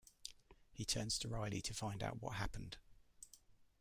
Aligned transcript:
He 0.71 0.83
turns 0.83 1.19
to 1.19 1.27
Riley 1.27 1.61
to 1.61 1.75
find 1.75 2.01
out 2.01 2.23
what 2.23 2.33
happened. 2.37 2.77